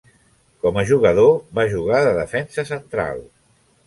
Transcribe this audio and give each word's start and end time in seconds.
Com 0.65 0.77
a 0.81 0.85
jugador, 0.91 1.29
va 1.59 1.65
jugar 1.73 1.99
de 2.07 2.13
defensa 2.21 2.65
central. 2.71 3.23